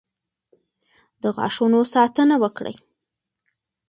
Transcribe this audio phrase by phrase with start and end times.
[1.21, 2.75] د غاښونو ساتنه وکړئ.